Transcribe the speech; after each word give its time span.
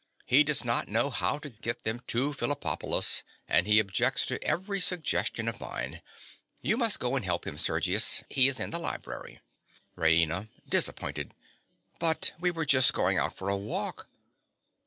He 0.25 0.43
does 0.43 0.63
not 0.65 0.87
know 0.87 1.11
how 1.11 1.37
to 1.37 1.47
get 1.51 1.83
them 1.83 1.99
to 2.07 2.33
Phillipopolis; 2.33 3.21
and 3.47 3.67
he 3.67 3.77
objects 3.79 4.25
to 4.25 4.43
every 4.43 4.81
suggestion 4.81 5.47
of 5.47 5.59
mine. 5.61 6.01
You 6.63 6.75
must 6.75 6.99
go 6.99 7.15
and 7.15 7.23
help 7.23 7.45
him, 7.45 7.55
Sergius. 7.55 8.23
He 8.27 8.47
is 8.47 8.59
in 8.59 8.71
the 8.71 8.79
library. 8.79 9.41
RAINA. 9.95 10.49
(disappointed). 10.67 11.35
But 11.99 12.33
we 12.39 12.49
are 12.49 12.65
just 12.65 12.95
going 12.95 13.19
out 13.19 13.35
for 13.35 13.47
a 13.47 13.55
walk. 13.55 14.07